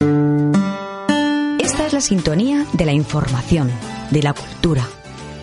[0.00, 3.70] Esta es la sintonía de la información,
[4.10, 4.88] de la cultura,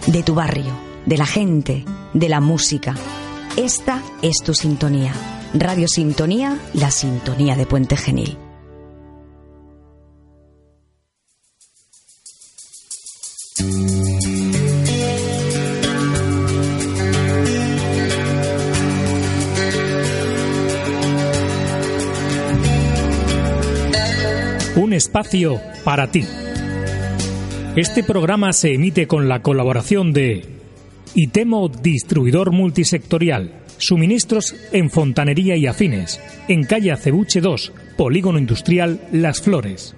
[0.07, 0.73] de tu barrio,
[1.05, 2.95] de la gente, de la música.
[3.55, 5.13] Esta es tu sintonía.
[5.53, 8.37] Radio Sintonía, la sintonía de Puente Genil.
[24.77, 26.23] Un espacio para ti.
[27.75, 30.45] Este programa se emite con la colaboración de
[31.15, 39.41] Itemo Distribuidor Multisectorial, suministros en fontanería y afines, en calle Acebuche 2, Polígono Industrial Las
[39.41, 39.95] Flores.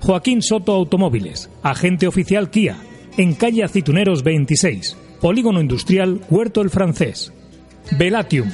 [0.00, 2.78] Joaquín Soto Automóviles, agente oficial Kia,
[3.18, 7.34] en calle Aceituneros 26, Polígono Industrial Huerto el Francés.
[7.98, 8.48] Velatium,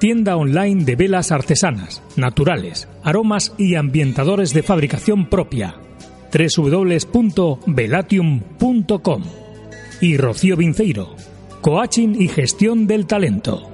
[0.00, 5.76] tienda online de velas artesanas, naturales, aromas y ambientadores de fabricación propia.
[6.32, 9.22] www.velatium.com.
[10.00, 11.14] Y Rocío Vinceiro,
[11.60, 13.69] coaching y gestión del talento.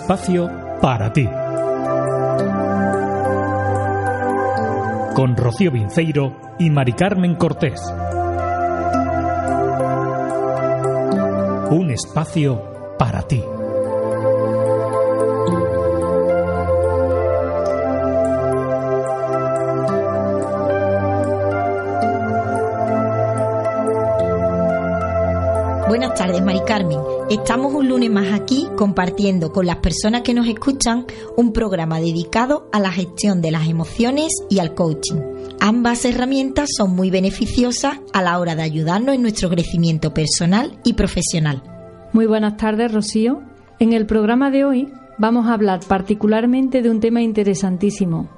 [0.00, 0.50] Espacio
[0.82, 1.26] para ti.
[5.14, 7.80] Con Rocío Vinceiro y Mari Carmen Cortés.
[11.70, 12.75] Un espacio
[26.16, 26.98] tardes, Mari Carmen.
[27.28, 31.04] Estamos un lunes más aquí compartiendo con las personas que nos escuchan
[31.36, 35.20] un programa dedicado a la gestión de las emociones y al coaching.
[35.60, 40.94] Ambas herramientas son muy beneficiosas a la hora de ayudarnos en nuestro crecimiento personal y
[40.94, 41.62] profesional.
[42.14, 43.42] Muy buenas tardes, Rocío.
[43.78, 44.88] En el programa de hoy
[45.18, 48.30] vamos a hablar particularmente de un tema interesantísimo,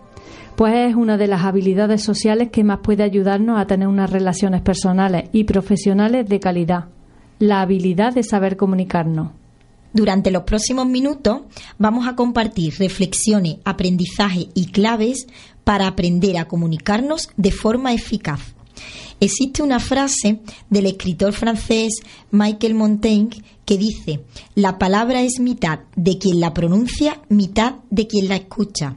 [0.57, 4.63] pues es una de las habilidades sociales que más puede ayudarnos a tener unas relaciones
[4.63, 6.98] personales y profesionales de calidad
[7.39, 9.33] la habilidad de saber comunicarnos.
[9.93, 11.43] Durante los próximos minutos
[11.79, 15.27] vamos a compartir reflexiones, aprendizaje y claves
[15.65, 18.41] para aprender a comunicarnos de forma eficaz.
[19.21, 20.41] Existe una frase
[20.71, 21.95] del escritor francés
[22.31, 24.21] Michael Montaigne que dice,
[24.55, 28.97] la palabra es mitad de quien la pronuncia, mitad de quien la escucha.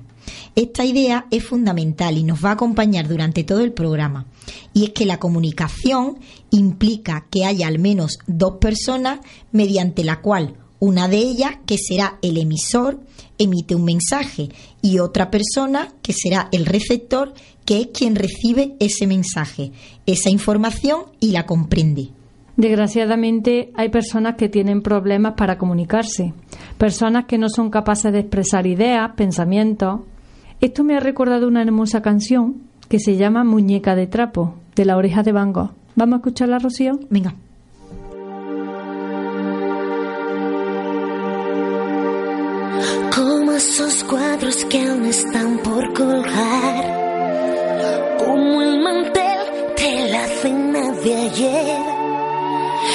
[0.56, 4.28] Esta idea es fundamental y nos va a acompañar durante todo el programa.
[4.73, 9.19] Y es que la comunicación implica que haya al menos dos personas
[9.51, 12.99] mediante la cual una de ellas, que será el emisor,
[13.37, 14.49] emite un mensaje
[14.81, 19.71] y otra persona, que será el receptor, que es quien recibe ese mensaje,
[20.07, 22.09] esa información y la comprende.
[22.57, 26.33] Desgraciadamente hay personas que tienen problemas para comunicarse,
[26.79, 30.01] personas que no son capaces de expresar ideas, pensamientos.
[30.61, 34.97] Esto me ha recordado una hermosa canción que se llama Muñeca de Trapo, de la
[34.97, 35.71] oreja de Van Gogh.
[35.95, 36.99] ¿Vamos a escucharla, Rocío?
[37.09, 37.35] Venga.
[43.15, 46.83] Como esos cuadros que aún están por colgar,
[48.25, 49.39] como el mantel
[49.77, 52.01] de la cena de ayer,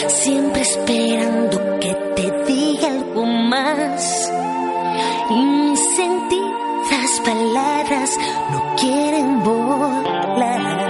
[0.08, 4.32] siempre esperando que te diga algo más.
[5.30, 8.18] Y mis sentidas palabras
[8.50, 10.85] no quieren volar.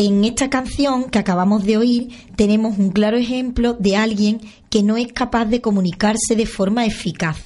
[0.00, 4.40] En esta canción que acabamos de oír tenemos un claro ejemplo de alguien
[4.70, 7.38] que no es capaz de comunicarse de forma eficaz.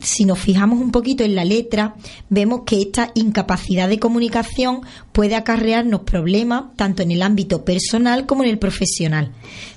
[0.00, 1.94] Si nos fijamos un poquito en la letra,
[2.28, 4.80] vemos que esta incapacidad de comunicación
[5.12, 9.30] puede acarrearnos problemas tanto en el ámbito personal como en el profesional.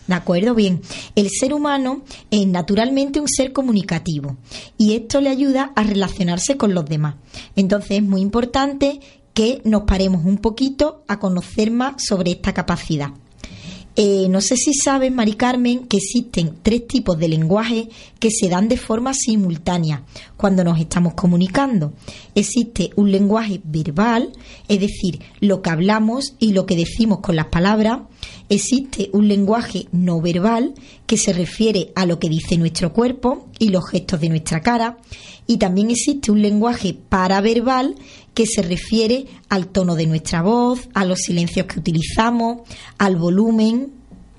[0.07, 0.55] ¿De acuerdo?
[0.55, 0.81] Bien,
[1.15, 4.37] el ser humano es naturalmente un ser comunicativo
[4.75, 7.13] y esto le ayuda a relacionarse con los demás.
[7.55, 9.01] Entonces es muy importante
[9.37, 13.11] que nos paremos un poquito a conocer más sobre esta capacidad.
[13.95, 17.87] Eh, no sé si sabes, Mari Carmen, que existen tres tipos de lenguaje
[18.17, 20.03] que se dan de forma simultánea
[20.37, 21.93] cuando nos estamos comunicando.
[22.33, 24.31] Existe un lenguaje verbal,
[24.67, 28.01] es decir, lo que hablamos y lo que decimos con las palabras.
[28.49, 30.73] Existe un lenguaje no verbal
[31.05, 34.97] que se refiere a lo que dice nuestro cuerpo y los gestos de nuestra cara.
[35.45, 37.95] Y también existe un lenguaje paraverbal
[38.37, 42.59] que se refiere al tono de nuestra voz, a los silencios que utilizamos,
[42.99, 43.93] al volumen.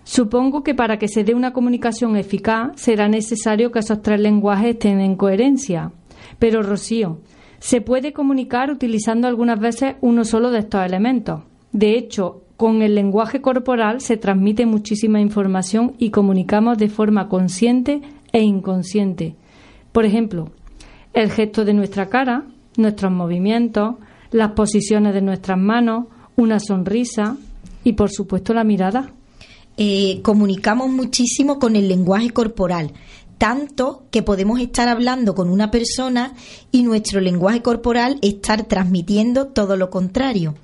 [0.05, 4.75] Supongo que para que se dé una comunicación eficaz será necesario que esos tres lenguajes
[4.75, 5.91] estén en coherencia.
[6.39, 7.19] Pero, Rocío,
[7.59, 11.43] se puede comunicar utilizando algunas veces uno solo de estos elementos.
[11.73, 18.01] De hecho, con el lenguaje corporal se transmite muchísima información y comunicamos de forma consciente
[18.31, 19.35] e inconsciente.
[19.91, 20.53] Por ejemplo,
[21.15, 22.45] el gesto de nuestra cara,
[22.79, 23.97] nuestros movimientos,
[24.31, 26.07] las posiciones de nuestras manos,
[26.37, 27.37] una sonrisa
[27.85, 29.13] y, por supuesto, la mirada.
[29.77, 32.93] Eh, comunicamos muchísimo con el lenguaje corporal,
[33.37, 36.35] tanto que podemos estar hablando con una persona
[36.73, 40.55] y nuestro lenguaje corporal estar transmitiendo todo lo contrario.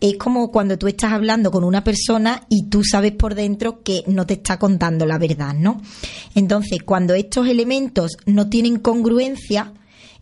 [0.00, 4.02] Es como cuando tú estás hablando con una persona y tú sabes por dentro que
[4.08, 5.80] no te está contando la verdad, ¿no?
[6.34, 9.72] Entonces, cuando estos elementos no tienen congruencia,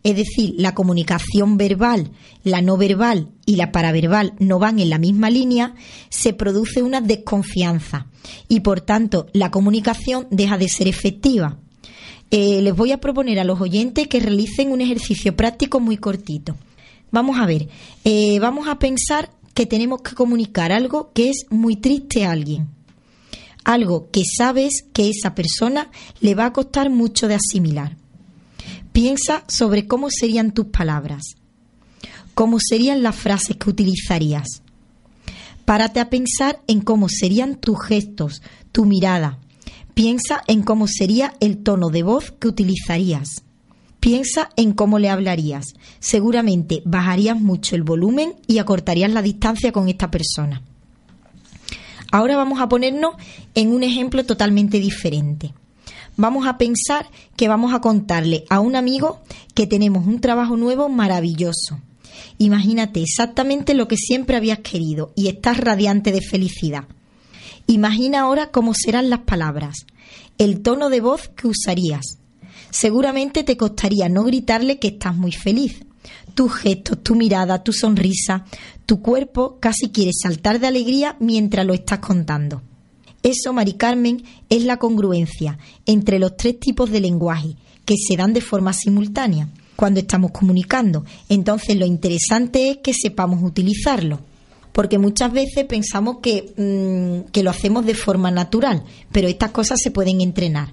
[0.03, 2.11] es decir, la comunicación verbal,
[2.43, 5.75] la no verbal y la paraverbal no van en la misma línea,
[6.09, 8.07] se produce una desconfianza
[8.47, 11.57] y por tanto la comunicación deja de ser efectiva.
[12.31, 16.55] Eh, les voy a proponer a los oyentes que realicen un ejercicio práctico muy cortito.
[17.11, 17.67] Vamos a ver,
[18.05, 22.69] eh, vamos a pensar que tenemos que comunicar algo que es muy triste a alguien.
[23.63, 25.91] Algo que sabes que esa persona
[26.21, 27.97] le va a costar mucho de asimilar.
[28.91, 31.35] Piensa sobre cómo serían tus palabras,
[32.33, 34.63] cómo serían las frases que utilizarías.
[35.63, 38.41] Párate a pensar en cómo serían tus gestos,
[38.73, 39.39] tu mirada.
[39.93, 43.43] Piensa en cómo sería el tono de voz que utilizarías.
[44.01, 45.67] Piensa en cómo le hablarías.
[45.99, 50.63] Seguramente bajarías mucho el volumen y acortarías la distancia con esta persona.
[52.11, 53.15] Ahora vamos a ponernos
[53.55, 55.53] en un ejemplo totalmente diferente.
[56.21, 59.21] Vamos a pensar que vamos a contarle a un amigo
[59.55, 61.79] que tenemos un trabajo nuevo maravilloso.
[62.37, 66.83] Imagínate exactamente lo que siempre habías querido y estás radiante de felicidad.
[67.65, 69.87] Imagina ahora cómo serán las palabras,
[70.37, 72.19] el tono de voz que usarías.
[72.69, 75.83] Seguramente te costaría no gritarle que estás muy feliz.
[76.35, 78.45] Tus gestos, tu mirada, tu sonrisa,
[78.85, 82.61] tu cuerpo casi quiere saltar de alegría mientras lo estás contando.
[83.23, 88.33] Eso, Mari Carmen, es la congruencia entre los tres tipos de lenguaje que se dan
[88.33, 89.49] de forma simultánea.
[89.73, 91.05] cuando estamos comunicando.
[91.27, 94.19] Entonces lo interesante es que sepamos utilizarlo.
[94.73, 99.79] Porque muchas veces pensamos que, mm, que lo hacemos de forma natural, pero estas cosas
[99.81, 100.71] se pueden entrenar.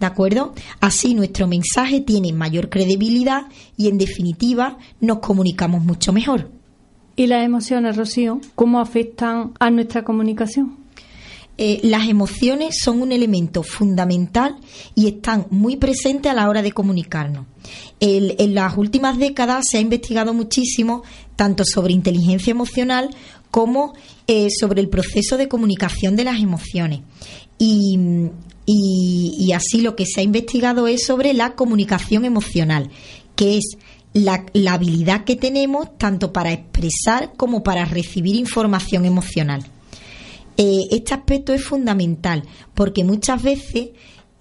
[0.00, 0.54] ¿De acuerdo?
[0.80, 3.42] Así nuestro mensaje tiene mayor credibilidad
[3.76, 6.50] y en definitiva nos comunicamos mucho mejor.
[7.14, 10.76] ¿Y las emociones, Rocío, cómo afectan a nuestra comunicación?
[11.60, 14.56] Eh, las emociones son un elemento fundamental
[14.94, 17.46] y están muy presentes a la hora de comunicarnos.
[17.98, 21.02] En las últimas décadas se ha investigado muchísimo
[21.34, 23.10] tanto sobre inteligencia emocional
[23.50, 23.94] como
[24.28, 27.00] eh, sobre el proceso de comunicación de las emociones.
[27.58, 27.98] Y,
[29.52, 32.90] así lo que se ha investigado es sobre la comunicación emocional,
[33.34, 33.76] que es
[34.12, 39.64] la habilidad que tenemos tanto para expresar como para recibir información emocional.
[40.60, 42.42] Eh, este aspecto es fundamental
[42.74, 43.90] porque muchas veces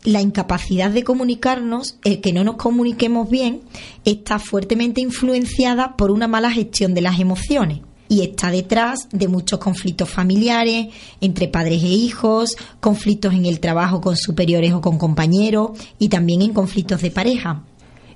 [0.04, 3.62] la incapacidad de comunicarnos, el que no nos comuniquemos bien,
[4.04, 9.60] está fuertemente influenciada por una mala gestión de las emociones y está detrás de muchos
[9.60, 10.88] conflictos familiares
[11.22, 16.42] entre padres e hijos, conflictos en el trabajo con superiores o con compañeros y también
[16.42, 17.64] en conflictos de pareja.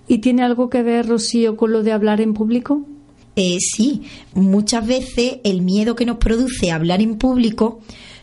[0.07, 2.83] ¿Y tiene algo que ver, Rocío, con lo de hablar en público?
[3.35, 7.79] Eh, sí, muchas veces el miedo que nos produce hablar en público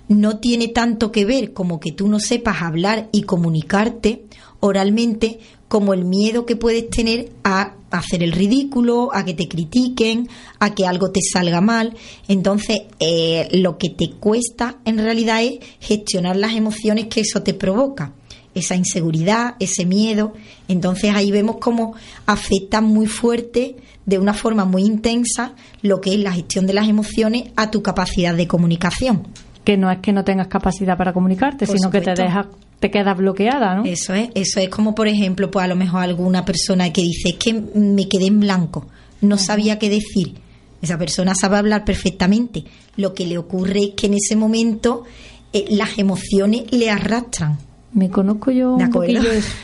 [0.08, 4.24] no tiene tanto que ver como que tú no sepas hablar y comunicarte
[4.60, 5.38] oralmente
[5.68, 10.74] como el miedo que puedes tener a hacer el ridículo, a que te critiquen, a
[10.74, 11.94] que algo te salga mal.
[12.26, 17.54] Entonces, eh, lo que te cuesta en realidad es gestionar las emociones que eso te
[17.54, 18.14] provoca
[18.58, 20.34] esa inseguridad, ese miedo.
[20.68, 21.94] Entonces ahí vemos cómo
[22.26, 26.88] afecta muy fuerte, de una forma muy intensa, lo que es la gestión de las
[26.88, 29.28] emociones a tu capacidad de comunicación.
[29.64, 32.46] Que no es que no tengas capacidad para comunicarte, Por sino que te dejas,
[32.80, 33.84] te quedas bloqueada, ¿no?
[33.84, 37.30] Eso es, eso es como por ejemplo, pues a lo mejor alguna persona que dice
[37.30, 38.86] es que me quedé en blanco,
[39.20, 40.34] no sabía qué decir.
[40.80, 42.64] Esa persona sabe hablar perfectamente.
[42.96, 45.04] Lo que le ocurre es que en ese momento
[45.52, 47.58] eh, las emociones le arrastran.
[47.92, 49.22] Me conozco yo ¿De un poquillo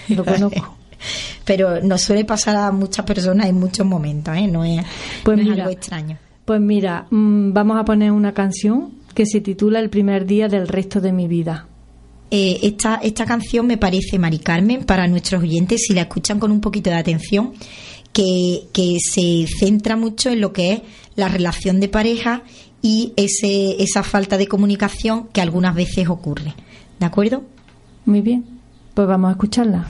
[0.09, 0.77] lo conozco.
[1.45, 4.47] Pero nos suele pasar a muchas personas en muchos momentos, ¿eh?
[4.47, 4.83] No es,
[5.23, 5.65] Pues no es mira.
[5.65, 6.19] algo extraño.
[6.45, 10.67] Pues mira, mm, vamos a poner una canción que se titula El primer día del
[10.69, 11.67] resto de mi vida.
[12.31, 16.51] Eh, esta, esta canción me parece, Mari Carmen, para nuestros oyentes, si la escuchan con
[16.51, 17.53] un poquito de atención,
[18.13, 20.83] que, que se centra mucho en lo que es
[21.17, 22.43] la relación de pareja
[22.83, 26.55] y ese, esa falta de comunicación que algunas veces ocurre.
[26.99, 27.45] ¿De acuerdo?
[28.07, 28.45] Muy bien,
[28.95, 29.87] pues vamos a escucharla.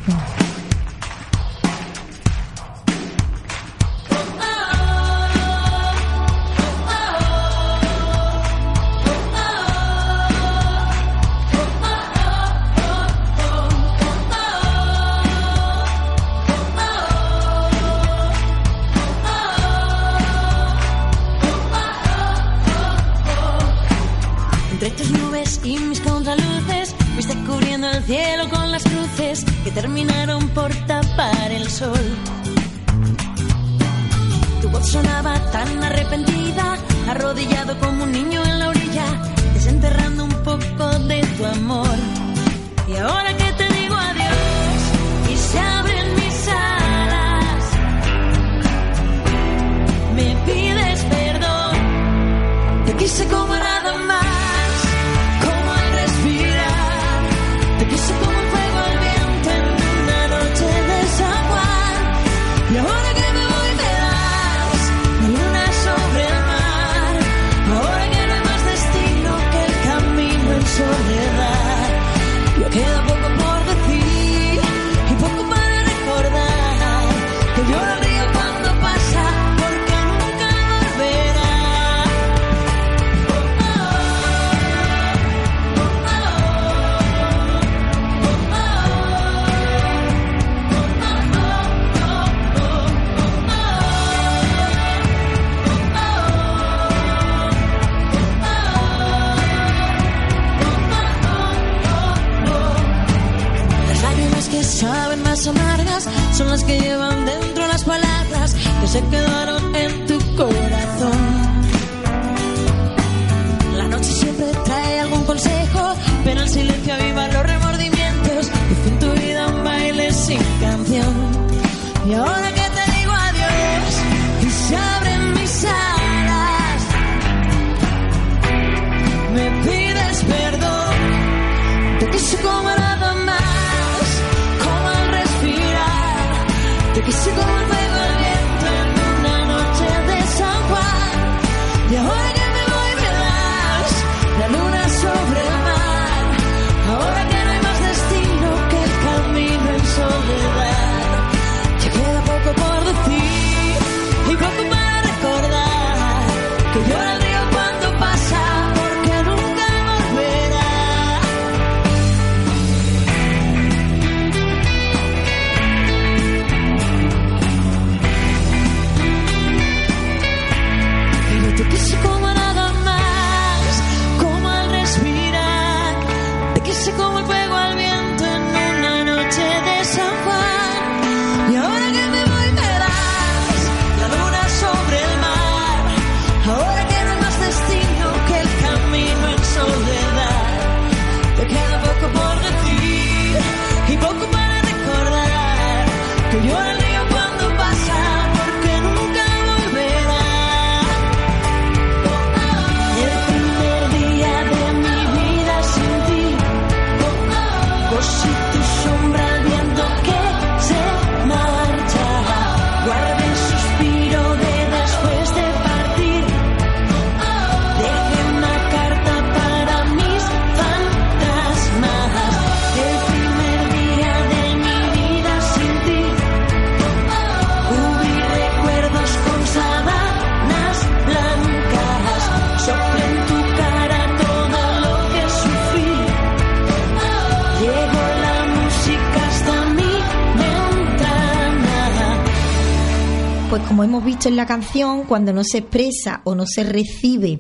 [243.55, 247.39] Pues como hemos visto en la canción, cuando no se expresa o no se recibe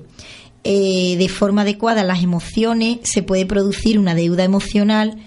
[0.62, 5.18] eh, de forma adecuada las emociones, se puede producir una deuda emocional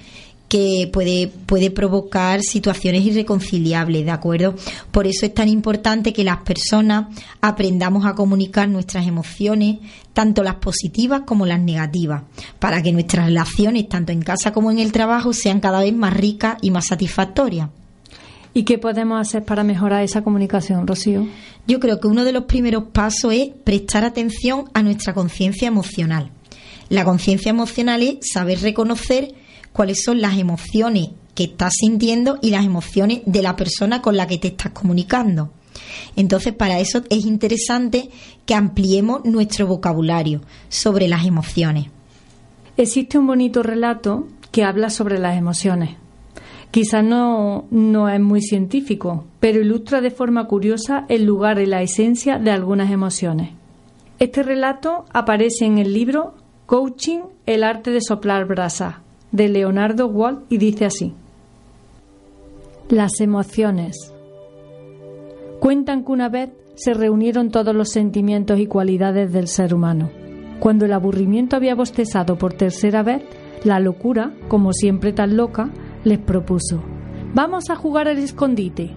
[0.47, 4.55] que puede, puede provocar situaciones irreconciliables, ¿de acuerdo?
[4.91, 7.07] Por eso es tan importante que las personas
[7.41, 9.79] aprendamos a comunicar nuestras emociones,
[10.13, 12.23] tanto las positivas como las negativas,
[12.59, 16.13] para que nuestras relaciones, tanto en casa como en el trabajo, sean cada vez más
[16.13, 17.71] ricas y más satisfactorias.
[18.53, 21.27] ¿Y qué podemos hacer para mejorar esa comunicación, Rocío?
[21.67, 26.31] Yo creo que uno de los primeros pasos es prestar atención a nuestra conciencia emocional.
[26.89, 29.33] La conciencia emocional es saber reconocer
[29.73, 34.25] cuáles son las emociones que estás sintiendo y las emociones de la persona con la
[34.25, 35.51] que te estás comunicando.
[36.15, 38.09] Entonces, para eso es interesante
[38.45, 41.87] que ampliemos nuestro vocabulario sobre las emociones.
[42.77, 45.97] Existe un bonito relato que habla sobre las emociones.
[46.71, 51.81] Quizás no, no es muy científico, pero ilustra de forma curiosa el lugar y la
[51.81, 53.51] esencia de algunas emociones.
[54.19, 56.33] Este relato aparece en el libro
[56.65, 58.95] Coaching, el arte de soplar brasas,
[59.31, 61.13] de Leonardo Walt, y dice así.
[62.89, 64.13] Las emociones.
[65.59, 70.09] Cuentan que una vez se reunieron todos los sentimientos y cualidades del ser humano.
[70.59, 73.23] Cuando el aburrimiento había bostezado por tercera vez,
[73.63, 75.69] la locura, como siempre tan loca,
[76.07, 76.81] les propuso
[77.33, 78.95] Vamos a jugar al escondite.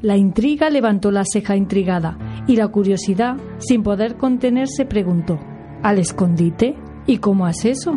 [0.00, 2.16] La intriga levantó la ceja intrigada
[2.46, 5.38] y la curiosidad, sin poder contenerse, preguntó
[5.82, 6.74] ¿Al escondite?
[7.06, 7.92] ¿Y cómo es eso?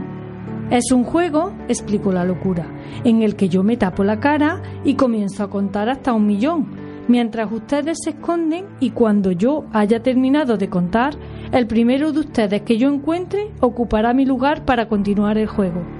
[0.69, 2.67] Es un juego, explicó la locura,
[3.06, 6.67] en el que yo me tapo la cara y comienzo a contar hasta un millón,
[7.08, 11.15] mientras ustedes se esconden y cuando yo haya terminado de contar,
[11.54, 15.99] el primero de ustedes que yo encuentre ocupará mi lugar para continuar el juego.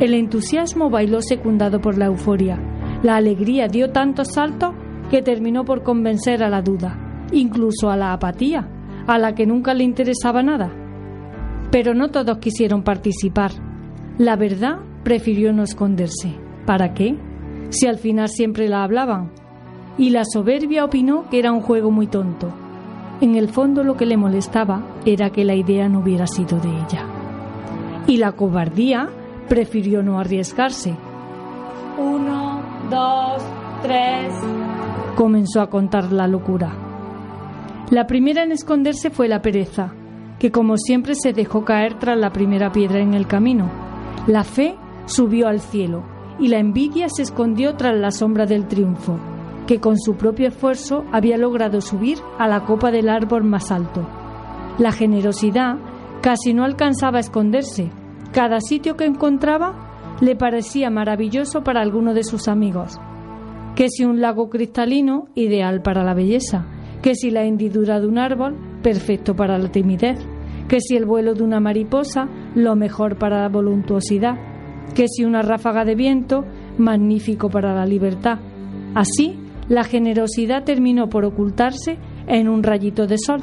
[0.00, 2.58] El entusiasmo bailó secundado por la euforia.
[3.02, 4.74] La alegría dio tantos saltos
[5.10, 8.68] que terminó por convencer a la duda, incluso a la apatía,
[9.06, 10.72] a la que nunca le interesaba nada.
[11.70, 13.52] Pero no todos quisieron participar.
[14.18, 16.34] La verdad prefirió no esconderse.
[16.66, 17.16] ¿Para qué?
[17.70, 19.32] Si al final siempre la hablaban.
[19.98, 22.52] Y la soberbia opinó que era un juego muy tonto.
[23.20, 26.68] En el fondo lo que le molestaba era que la idea no hubiera sido de
[26.68, 27.06] ella.
[28.06, 29.08] Y la cobardía
[29.48, 30.96] prefirió no arriesgarse.
[31.98, 33.42] Uno, dos,
[33.82, 34.32] tres.
[35.16, 36.72] Comenzó a contar la locura.
[37.90, 39.92] La primera en esconderse fue la pereza,
[40.38, 43.70] que como siempre se dejó caer tras la primera piedra en el camino.
[44.26, 46.02] La fe subió al cielo
[46.38, 49.18] y la envidia se escondió tras la sombra del triunfo,
[49.66, 54.08] que con su propio esfuerzo había logrado subir a la copa del árbol más alto.
[54.78, 55.76] La generosidad
[56.22, 57.90] casi no alcanzaba a esconderse.
[58.32, 62.98] Cada sitio que encontraba le parecía maravilloso para alguno de sus amigos.
[63.76, 66.66] Que si un lago cristalino, ideal para la belleza.
[67.02, 70.18] Que si la hendidura de un árbol, perfecto para la timidez.
[70.66, 74.36] Que si el vuelo de una mariposa, lo mejor para la voluptuosidad.
[74.94, 76.44] Que si una ráfaga de viento,
[76.78, 78.38] magnífico para la libertad.
[78.94, 83.40] Así, la generosidad terminó por ocultarse en un rayito de sol.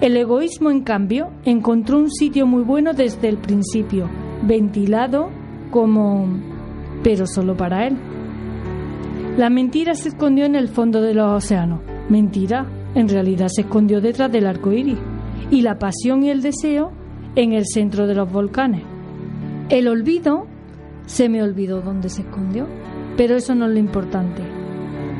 [0.00, 4.08] El egoísmo, en cambio, encontró un sitio muy bueno desde el principio,
[4.42, 5.30] ventilado
[5.72, 6.28] como...
[7.02, 7.96] pero solo para él.
[9.36, 11.80] La mentira se escondió en el fondo de los océanos.
[12.08, 14.98] Mentira, en realidad se escondió detrás del arco iris.
[15.50, 16.92] Y la pasión y el deseo
[17.34, 18.82] en el centro de los volcanes.
[19.68, 20.46] El olvido
[21.06, 22.66] se me olvidó dónde se escondió,
[23.16, 24.42] pero eso no es lo importante.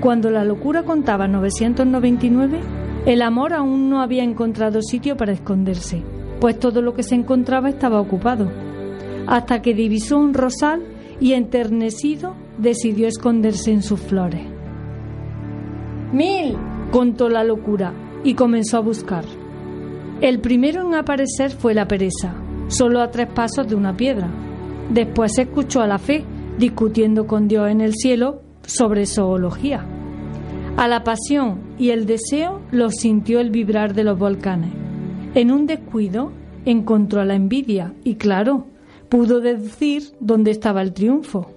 [0.00, 2.60] Cuando la locura contaba 999,
[3.06, 6.02] el amor aún no había encontrado sitio para esconderse,
[6.40, 8.50] pues todo lo que se encontraba estaba ocupado,
[9.26, 10.82] hasta que divisó un rosal
[11.20, 14.42] y enternecido decidió esconderse en sus flores.
[16.12, 16.56] Mil,
[16.90, 17.92] contó la locura
[18.24, 19.24] y comenzó a buscar.
[20.20, 22.34] El primero en aparecer fue la pereza,
[22.68, 24.28] solo a tres pasos de una piedra.
[24.90, 26.24] Después se escuchó a la fe
[26.58, 29.97] discutiendo con Dios en el cielo sobre zoología.
[30.78, 34.70] A la pasión y el deseo los sintió el vibrar de los volcanes.
[35.34, 36.30] En un descuido
[36.66, 38.68] encontró la envidia y claro,
[39.08, 41.50] pudo deducir dónde estaba el triunfo.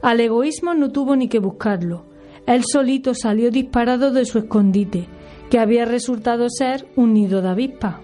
[0.00, 2.06] Al egoísmo no tuvo ni que buscarlo.
[2.46, 5.06] Él solito salió disparado de su escondite,
[5.50, 8.00] que había resultado ser un nido de avispa.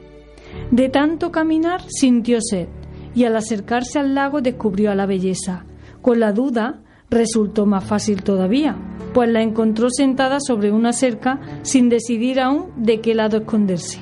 [0.71, 2.69] De tanto caminar sintió sed
[3.15, 5.65] y al acercarse al lago descubrió a la belleza.
[6.03, 8.77] Con la duda resultó más fácil todavía,
[9.13, 14.01] pues la encontró sentada sobre una cerca sin decidir aún de qué lado esconderse.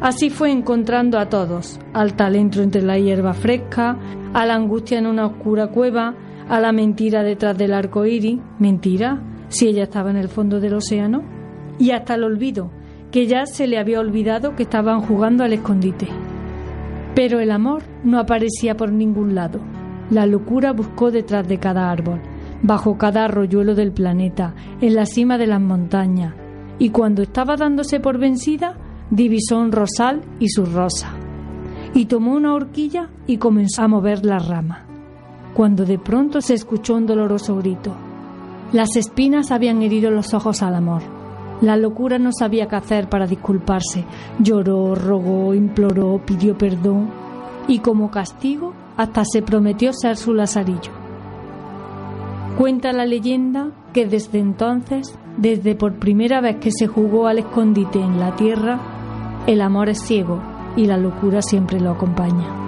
[0.00, 3.96] Así fue encontrando a todos, al talento entre la hierba fresca,
[4.32, 6.14] a la angustia en una oscura cueva,
[6.48, 10.74] a la mentira detrás del arco iris, mentira, si ella estaba en el fondo del
[10.74, 11.22] océano,
[11.78, 12.70] y hasta el olvido,
[13.10, 16.08] que ya se le había olvidado que estaban jugando al escondite.
[17.14, 19.60] Pero el amor no aparecía por ningún lado.
[20.10, 22.20] La locura buscó detrás de cada árbol,
[22.64, 26.34] bajo cada arroyuelo del planeta, en la cima de las montañas,
[26.78, 28.78] y cuando estaba dándose por vencida,
[29.10, 31.10] divisó un rosal y sus rosas,
[31.92, 34.86] y tomó una horquilla y comenzó a mover la rama,
[35.52, 37.94] cuando de pronto se escuchó un doloroso grito.
[38.72, 41.02] Las espinas habían herido los ojos al amor.
[41.60, 44.04] La locura no sabía qué hacer para disculparse.
[44.40, 47.08] Lloró, rogó, imploró, pidió perdón
[47.68, 51.03] y como castigo hasta se prometió ser su lazarillo.
[52.58, 57.98] Cuenta la leyenda que desde entonces, desde por primera vez que se jugó al escondite
[57.98, 60.40] en la tierra, el amor es ciego
[60.76, 62.63] y la locura siempre lo acompaña.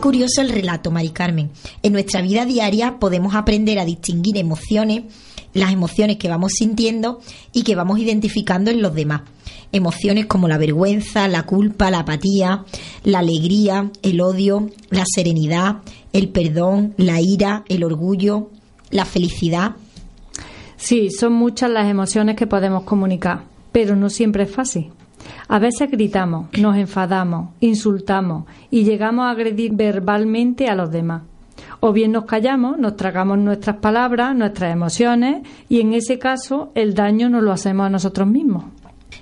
[0.00, 1.50] Curioso el relato, Mari Carmen.
[1.82, 5.04] En nuestra vida diaria podemos aprender a distinguir emociones,
[5.54, 7.20] las emociones que vamos sintiendo
[7.52, 9.22] y que vamos identificando en los demás.
[9.72, 12.64] Emociones como la vergüenza, la culpa, la apatía,
[13.02, 15.78] la alegría, el odio, la serenidad,
[16.12, 18.50] el perdón, la ira, el orgullo,
[18.90, 19.76] la felicidad.
[20.76, 24.92] Sí, son muchas las emociones que podemos comunicar, pero no siempre es fácil.
[25.48, 31.22] A veces gritamos, nos enfadamos, insultamos y llegamos a agredir verbalmente a los demás.
[31.80, 36.94] O bien nos callamos, nos tragamos nuestras palabras, nuestras emociones y en ese caso el
[36.94, 38.64] daño nos lo hacemos a nosotros mismos.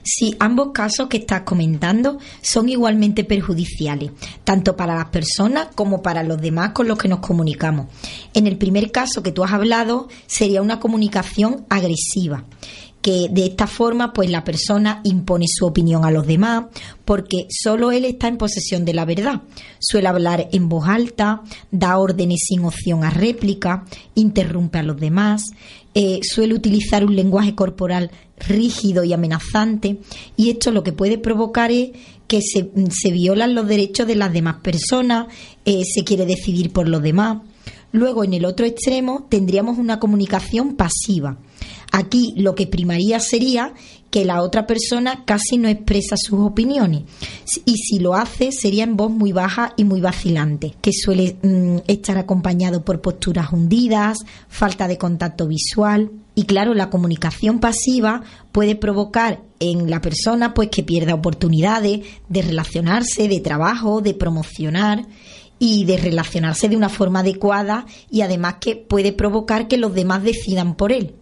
[0.03, 4.13] Sí, ambos casos que estás comentando son igualmente perjudiciales,
[4.45, 7.87] tanto para las personas como para los demás con los que nos comunicamos.
[8.33, 12.45] En el primer caso que tú has hablado sería una comunicación agresiva
[13.07, 16.65] que de esta forma pues la persona impone su opinión a los demás
[17.05, 19.43] porque solo él está en posesión de la verdad.
[19.79, 23.85] Suele hablar en voz alta, da órdenes sin opción a réplica,
[24.17, 25.45] interrumpe a los demás,
[25.95, 29.99] eh, suele utilizar un lenguaje corporal rígido y amenazante
[30.37, 31.91] y esto lo que puede provocar es
[32.27, 35.29] que se, se violan los derechos de las demás personas,
[35.65, 37.39] eh, se quiere decidir por los demás.
[37.93, 41.39] Luego, en el otro extremo, tendríamos una comunicación pasiva.
[41.97, 43.73] Aquí lo que primaría sería
[44.11, 47.05] que la otra persona casi no expresa sus opiniones
[47.65, 51.79] y si lo hace sería en voz muy baja y muy vacilante, que suele mm,
[51.87, 58.77] estar acompañado por posturas hundidas, falta de contacto visual y claro, la comunicación pasiva puede
[58.77, 65.07] provocar en la persona pues que pierda oportunidades de relacionarse, de trabajo, de promocionar
[65.59, 70.23] y de relacionarse de una forma adecuada y además que puede provocar que los demás
[70.23, 71.15] decidan por él.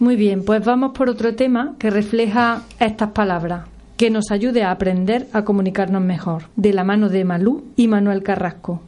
[0.00, 3.66] Muy bien, pues vamos por otro tema que refleja estas palabras,
[3.98, 8.22] que nos ayude a aprender a comunicarnos mejor, de la mano de Malú y Manuel
[8.22, 8.80] Carrasco.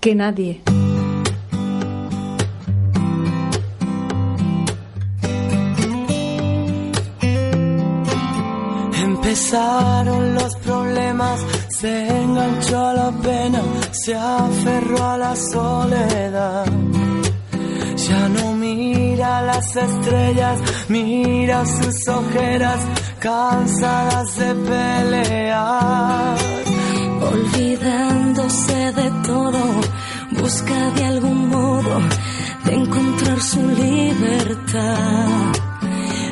[0.00, 0.62] Que nadie.
[9.22, 16.64] Pesaron los problemas, se enganchó a la pena, se aferró a la soledad.
[18.08, 18.54] Ya no
[19.18, 22.80] las estrellas, mira sus ojeras
[23.18, 26.38] cansadas de pelear.
[27.20, 29.60] Olvidándose de todo,
[30.40, 32.00] busca de algún modo
[32.64, 35.52] de encontrar su libertad.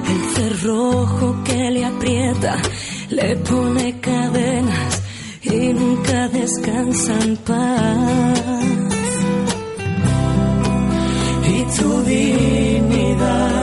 [0.09, 2.57] El cerrojo que le aprieta
[3.11, 5.03] le pone cadenas
[5.43, 8.96] y nunca descansa en paz.
[11.75, 13.56] Tu dignidad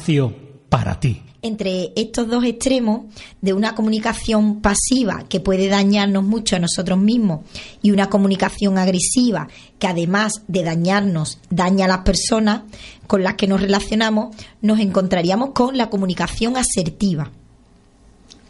[0.00, 0.34] espacio
[0.68, 1.22] para ti.
[1.42, 3.06] entre estos dos extremos
[3.40, 7.40] de una comunicación pasiva que puede dañarnos mucho a nosotros mismos
[7.80, 12.62] y una comunicación agresiva que además de dañarnos daña a las personas
[13.06, 17.30] con las que nos relacionamos, nos encontraríamos con la comunicación asertiva.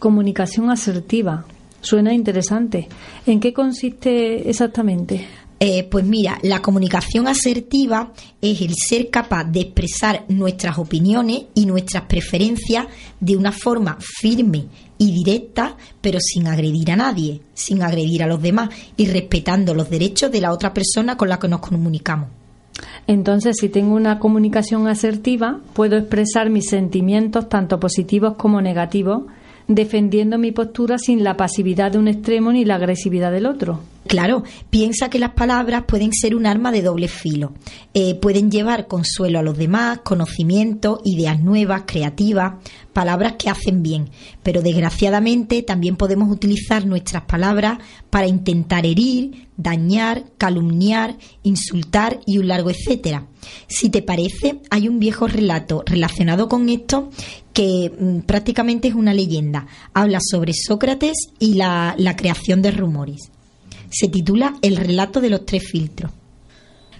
[0.00, 1.44] Comunicación asertiva.
[1.82, 2.88] Suena interesante.
[3.24, 5.28] ¿En qué consiste exactamente?
[5.62, 11.66] Eh, pues mira, la comunicación asertiva es el ser capaz de expresar nuestras opiniones y
[11.66, 12.86] nuestras preferencias
[13.20, 14.64] de una forma firme
[14.96, 19.90] y directa, pero sin agredir a nadie, sin agredir a los demás y respetando los
[19.90, 22.28] derechos de la otra persona con la que nos comunicamos.
[23.06, 29.24] Entonces, si tengo una comunicación asertiva, puedo expresar mis sentimientos, tanto positivos como negativos,
[29.68, 33.80] defendiendo mi postura sin la pasividad de un extremo ni la agresividad del otro.
[34.10, 37.52] Claro, piensa que las palabras pueden ser un arma de doble filo.
[37.94, 42.54] Eh, pueden llevar consuelo a los demás, conocimiento, ideas nuevas, creativas,
[42.92, 44.10] palabras que hacen bien.
[44.42, 47.78] Pero desgraciadamente también podemos utilizar nuestras palabras
[48.10, 53.28] para intentar herir, dañar, calumniar, insultar y un largo etcétera.
[53.68, 57.10] Si te parece, hay un viejo relato relacionado con esto
[57.52, 59.68] que mm, prácticamente es una leyenda.
[59.94, 63.30] Habla sobre Sócrates y la, la creación de rumores
[63.90, 66.12] se titula El relato de los tres filtros.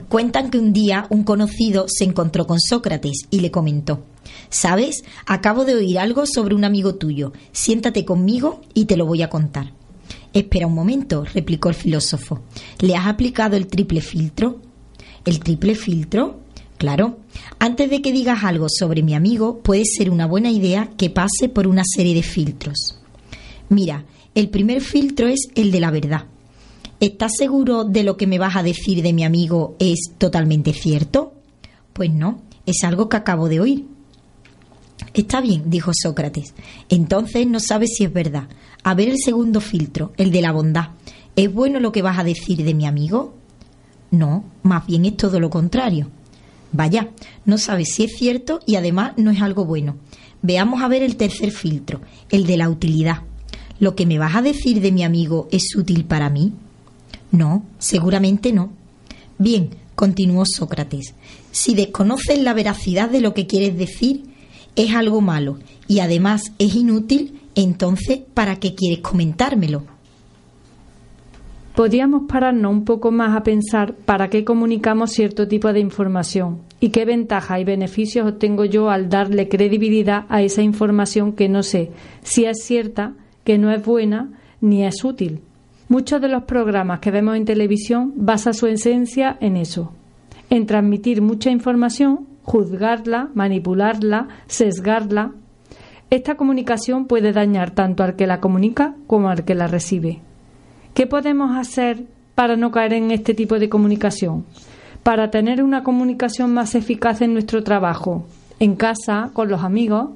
[0.09, 4.03] Cuentan que un día un conocido se encontró con Sócrates y le comentó
[4.49, 5.05] ¿Sabes?
[5.27, 7.33] Acabo de oír algo sobre un amigo tuyo.
[7.53, 9.73] Siéntate conmigo y te lo voy a contar.
[10.33, 12.41] Espera un momento, replicó el filósofo.
[12.81, 14.61] ¿Le has aplicado el triple filtro?
[15.25, 16.41] ¿El triple filtro?
[16.79, 17.19] Claro.
[17.59, 21.49] Antes de que digas algo sobre mi amigo, puede ser una buena idea que pase
[21.53, 22.99] por una serie de filtros.
[23.69, 26.25] Mira, el primer filtro es el de la verdad.
[27.01, 31.33] ¿Estás seguro de lo que me vas a decir de mi amigo es totalmente cierto?
[31.95, 33.87] Pues no, es algo que acabo de oír.
[35.15, 36.53] Está bien, dijo Sócrates.
[36.91, 38.49] Entonces no sabes si es verdad.
[38.83, 40.91] A ver el segundo filtro, el de la bondad.
[41.37, 43.33] ¿Es bueno lo que vas a decir de mi amigo?
[44.11, 46.11] No, más bien es todo lo contrario.
[46.71, 47.09] Vaya,
[47.47, 49.97] no sabes si es cierto y además no es algo bueno.
[50.43, 53.23] Veamos a ver el tercer filtro, el de la utilidad.
[53.79, 56.53] ¿Lo que me vas a decir de mi amigo es útil para mí?
[57.33, 58.71] No, seguramente no.
[59.39, 61.15] Bien, continuó Sócrates,
[61.51, 64.25] si desconoces la veracidad de lo que quieres decir,
[64.77, 69.85] es algo malo y además es inútil, entonces, ¿para qué quieres comentármelo?
[71.75, 76.91] Podríamos pararnos un poco más a pensar para qué comunicamos cierto tipo de información y
[76.91, 81.91] qué ventajas y beneficios obtengo yo al darle credibilidad a esa información que no sé
[82.23, 83.15] si es cierta,
[83.45, 85.41] que no es buena ni es útil.
[85.91, 89.93] Muchos de los programas que vemos en televisión basan su esencia en eso,
[90.49, 95.33] en transmitir mucha información, juzgarla, manipularla, sesgarla.
[96.09, 100.21] Esta comunicación puede dañar tanto al que la comunica como al que la recibe.
[100.95, 102.05] ¿Qué podemos hacer
[102.37, 104.45] para no caer en este tipo de comunicación?
[105.03, 108.27] Para tener una comunicación más eficaz en nuestro trabajo,
[108.61, 110.11] en casa, con los amigos,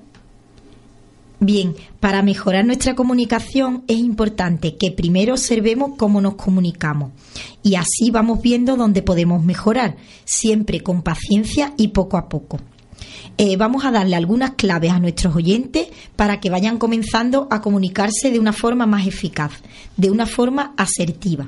[1.47, 7.11] Bien, para mejorar nuestra comunicación es importante que primero observemos cómo nos comunicamos
[7.63, 12.61] y así vamos viendo dónde podemos mejorar, siempre con paciencia y poco a poco.
[13.37, 18.31] Eh, vamos a darle algunas claves a nuestros oyentes para que vayan comenzando a comunicarse
[18.31, 19.53] de una forma más eficaz,
[19.99, 21.47] de una forma asertiva.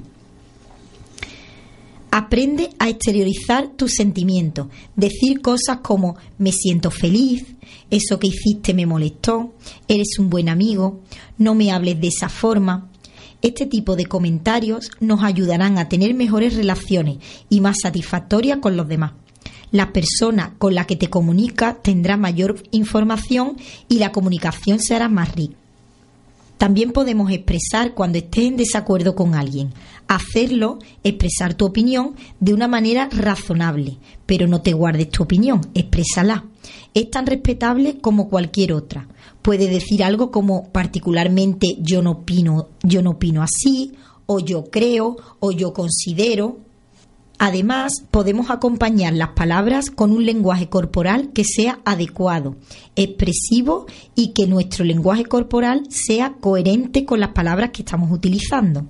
[2.19, 7.45] Aprende a exteriorizar tus sentimientos, decir cosas como me siento feliz,
[7.91, 9.53] eso que hiciste me molestó,
[9.87, 11.03] eres un buen amigo,
[11.37, 12.91] no me hables de esa forma.
[13.43, 17.19] Este tipo de comentarios nos ayudarán a tener mejores relaciones
[17.51, 19.13] y más satisfactorias con los demás.
[19.71, 23.59] La persona con la que te comunicas tendrá mayor información
[23.91, 25.66] y la comunicación será más rica.
[26.59, 29.75] También podemos expresar cuando estés en desacuerdo con alguien.
[30.09, 36.47] Hacerlo, expresar tu opinión de una manera razonable, pero no te guardes tu opinión, exprésala.
[36.95, 39.07] Es tan respetable como cualquier otra.
[39.43, 43.93] Puede decir algo como particularmente yo no opino, yo no opino así,
[44.25, 46.59] o yo creo, o yo considero,
[47.39, 52.57] Además, podemos acompañar las palabras con un lenguaje corporal que sea adecuado,
[52.97, 58.87] expresivo y que nuestro lenguaje corporal sea coherente con las palabras que estamos utilizando.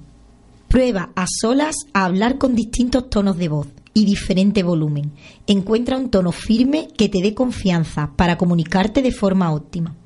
[0.68, 5.10] Prueba a solas a hablar con distintos tonos de voz y diferente volumen.
[5.46, 9.96] Encuentra un tono firme que te dé confianza para comunicarte de forma óptima.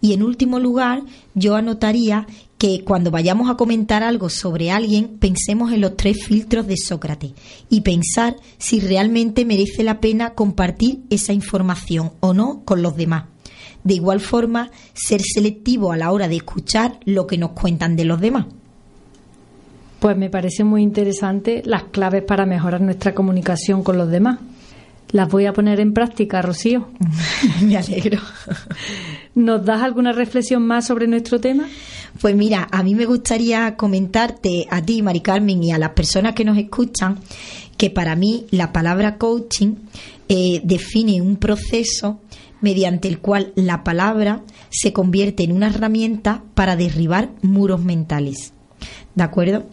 [0.00, 1.02] Y en último lugar,
[1.34, 2.26] yo anotaría
[2.58, 7.32] que cuando vayamos a comentar algo sobre alguien, pensemos en los tres filtros de Sócrates
[7.70, 13.26] y pensar si realmente merece la pena compartir esa información o no con los demás.
[13.84, 18.04] De igual forma, ser selectivo a la hora de escuchar lo que nos cuentan de
[18.04, 18.46] los demás.
[20.00, 24.38] Pues me parece muy interesante las claves para mejorar nuestra comunicación con los demás.
[25.10, 26.88] Las voy a poner en práctica, Rocío.
[27.62, 28.20] Me alegro.
[29.34, 31.66] ¿Nos das alguna reflexión más sobre nuestro tema?
[32.20, 36.34] Pues mira, a mí me gustaría comentarte a ti, Mari Carmen, y a las personas
[36.34, 37.18] que nos escuchan,
[37.76, 39.76] que para mí la palabra coaching
[40.28, 42.20] eh, define un proceso
[42.60, 48.52] mediante el cual la palabra se convierte en una herramienta para derribar muros mentales.
[49.14, 49.66] ¿De acuerdo?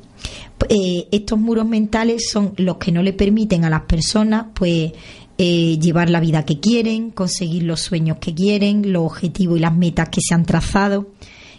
[0.69, 4.93] Eh, estos muros mentales son los que no le permiten a las personas pues
[5.37, 9.75] eh, llevar la vida que quieren, conseguir los sueños que quieren, los objetivos y las
[9.75, 11.09] metas que se han trazado.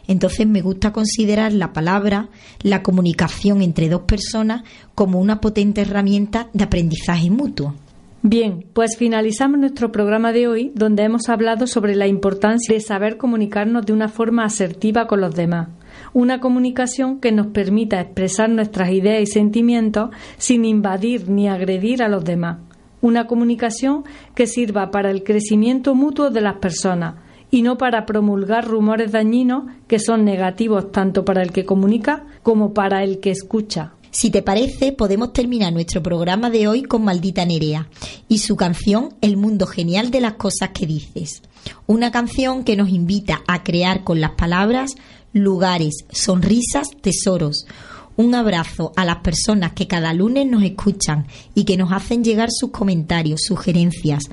[0.09, 2.29] Entonces me gusta considerar la palabra,
[2.63, 4.63] la comunicación entre dos personas,
[4.95, 7.75] como una potente herramienta de aprendizaje mutuo.
[8.23, 13.19] Bien, pues finalizamos nuestro programa de hoy donde hemos hablado sobre la importancia de saber
[13.19, 15.69] comunicarnos de una forma asertiva con los demás.
[16.13, 22.09] Una comunicación que nos permita expresar nuestras ideas y sentimientos sin invadir ni agredir a
[22.09, 22.59] los demás.
[23.07, 24.03] Una comunicación
[24.35, 27.15] que sirva para el crecimiento mutuo de las personas
[27.53, 32.75] y no para promulgar rumores dañinos que son negativos tanto para el que comunica como
[32.75, 33.93] para el que escucha.
[34.11, 37.89] Si te parece, podemos terminar nuestro programa de hoy con Maldita Nerea
[38.27, 41.43] y su canción El mundo genial de las cosas que dices.
[41.87, 44.97] Una canción que nos invita a crear con las palabras
[45.33, 47.69] lugares, sonrisas, tesoros.
[48.17, 52.49] Un abrazo a las personas que cada lunes nos escuchan y que nos hacen llegar
[52.51, 54.25] sus comentarios, sugerencias,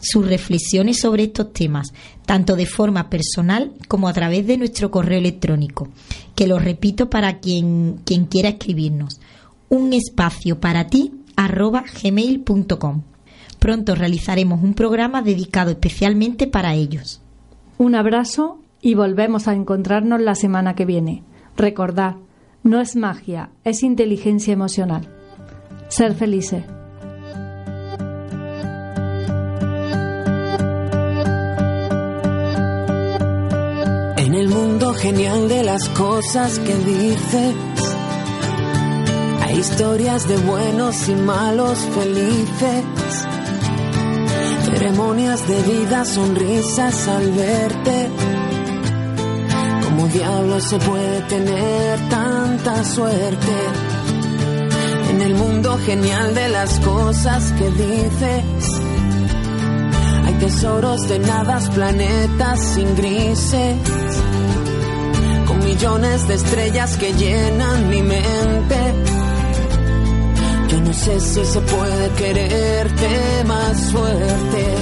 [0.00, 1.92] sus reflexiones sobre estos temas,
[2.24, 5.88] tanto de forma personal como a través de nuestro correo electrónico,
[6.36, 9.20] que lo repito para quien, quien quiera escribirnos.
[9.68, 13.02] Un espacio para ti arroba gmail.com.
[13.58, 17.20] Pronto realizaremos un programa dedicado especialmente para ellos.
[17.78, 21.22] Un abrazo y volvemos a encontrarnos la semana que viene.
[21.56, 22.16] Recordad,
[22.62, 25.02] no es magia, es inteligencia emocional.
[25.88, 26.64] Ser felices.
[34.16, 37.54] En el mundo genial de las cosas que dices,
[39.42, 42.84] hay historias de buenos y malos felices,
[44.64, 48.08] ceremonias de vida, sonrisas al verte.
[50.02, 53.56] ¿Cómo diablos se puede tener tanta suerte?
[55.10, 58.80] En el mundo genial de las cosas que dices,
[60.26, 63.76] hay tesoros de nadas, planetas sin grises,
[65.46, 68.76] con millones de estrellas que llenan mi mente.
[70.66, 74.81] Yo no sé si se puede quererte más fuerte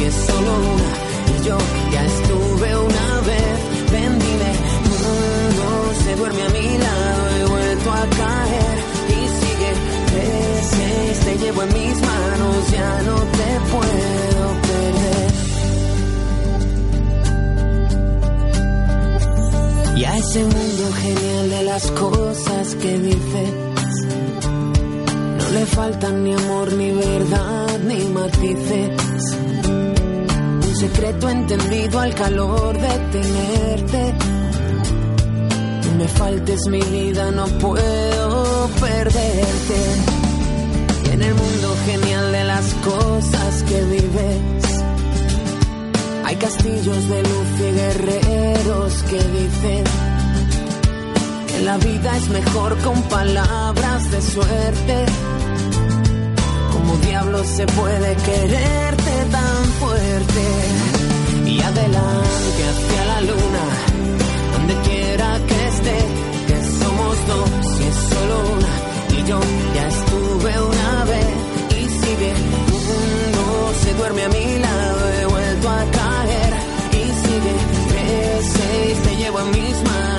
[0.00, 0.90] y es solo una
[1.30, 1.58] y yo
[1.92, 3.56] ya estuve una vez.
[3.92, 4.52] Ven, dime,
[4.88, 5.66] mundo
[6.04, 8.78] se duerme a mi lado, he vuelto a caer
[9.08, 9.72] y sigue.
[10.70, 15.30] Seis, te llevo en mis manos, ya no te puedo perder.
[19.98, 23.50] Y a ese mundo genial de las cosas que dices,
[25.38, 29.39] no le faltan ni amor, ni verdad, ni matices.
[30.80, 34.14] Secreto entendido al calor de tenerte.
[35.84, 39.78] No me faltes mi vida, no puedo perderte.
[41.04, 44.84] Y en el mundo genial de las cosas que vives,
[46.24, 49.84] hay castillos de luz y guerreros que dicen
[51.46, 55.04] que la vida es mejor con palabras de suerte.
[56.72, 58.89] Como diablos se puede quererte tan
[60.12, 63.64] Y adelante hacia la luna,
[64.54, 65.98] donde quiera que esté,
[66.48, 68.72] que somos dos y es solo una.
[69.16, 69.38] Y yo
[69.72, 71.28] ya estuve una vez
[71.78, 72.32] y sigue.
[72.72, 76.52] Uno se duerme a mi lado, he vuelto a caer
[76.90, 77.54] y sigue.
[77.90, 80.09] Tres, seis, te llevo en mis manos,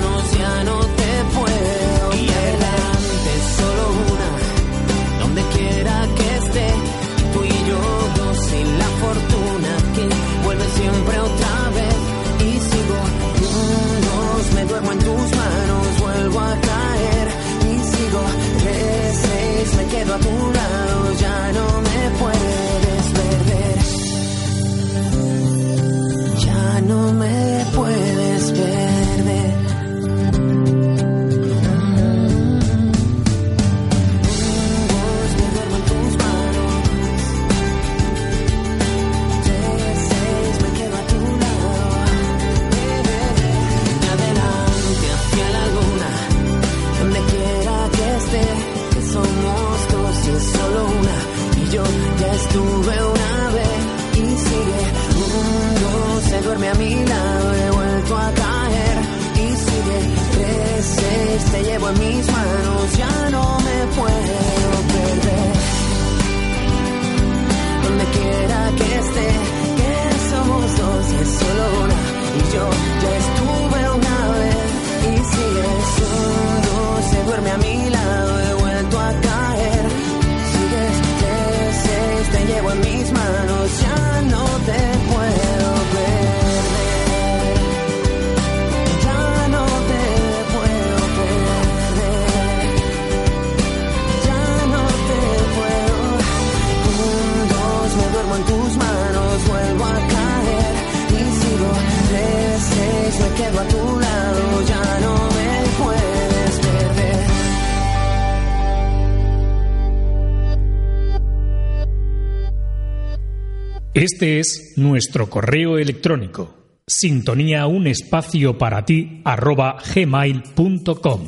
[113.94, 116.54] Este es nuestro correo electrónico.
[116.86, 121.20] Sintonía un espacio para ti arroba gmail.com.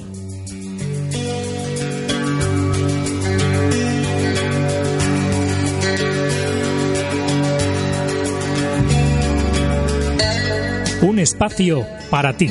[11.02, 12.48] Un espacio para ti.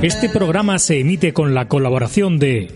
[0.00, 2.70] Este programa se emite con la colaboración de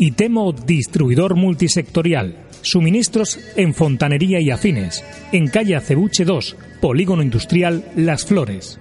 [0.00, 2.48] Itemo Distribuidor Multisectorial.
[2.62, 5.04] Suministros en fontanería y afines.
[5.32, 8.78] En calle Acebuche 2, Polígono Industrial Las Flores.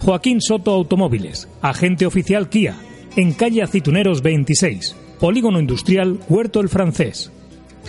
[0.00, 2.76] Joaquín Soto Automóviles, agente oficial Kia.
[3.16, 7.32] En calle Aceituneros 26, Polígono Industrial Huerto el Francés.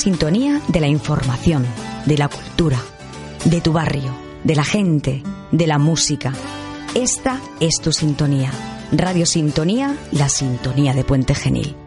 [0.00, 1.64] sintonía de la información,
[2.06, 2.80] de la cultura,
[3.44, 5.22] de tu barrio, de la gente,
[5.52, 6.32] de la música.
[6.94, 8.50] Esta es tu sintonía.
[8.92, 11.79] Radio Sintonía, la sintonía de Puente Genil.